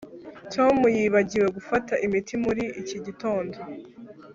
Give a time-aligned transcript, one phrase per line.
[0.53, 3.57] tom yibagiwe gufata imiti muri iki gitondo